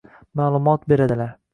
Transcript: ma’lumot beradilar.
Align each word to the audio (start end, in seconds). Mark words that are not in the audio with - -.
ma’lumot 0.41 0.89
beradilar. 0.93 1.35